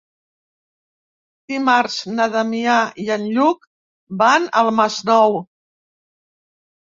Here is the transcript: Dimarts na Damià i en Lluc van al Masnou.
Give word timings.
Dimarts 1.51 1.97
na 2.19 2.25
Damià 2.35 2.77
i 3.03 3.05
en 3.15 3.27
Lluc 3.35 3.69
van 4.23 4.47
al 4.63 4.71
Masnou. 4.79 5.37